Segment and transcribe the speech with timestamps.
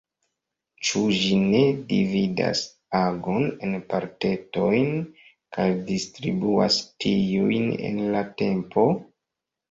[0.89, 2.61] Ĉu ĝi ne dividas
[2.99, 4.89] agon en partetojn
[5.57, 8.87] kaj distribuas tiujn en la tempo?